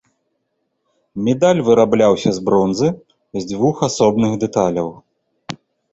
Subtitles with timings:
[1.27, 2.89] Медаль вырабляўся з бронзы,
[3.41, 4.89] з двух асобных дэталяў.